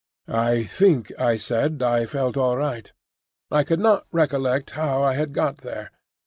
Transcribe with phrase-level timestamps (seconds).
[0.27, 2.91] I think I said I felt all right.
[3.51, 5.91] I could not recollect how I had got there.